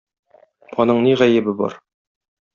[0.85, 1.79] Аның ни гаебе бар?